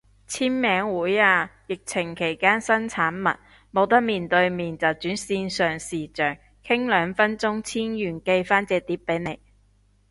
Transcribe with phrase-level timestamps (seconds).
[0.27, 3.37] 簽名會啊，疫情期間新產物，
[3.71, 6.35] 冇得面對面就轉線上視象，
[6.65, 9.39] 傾兩分鐘簽完寄返隻碟俾你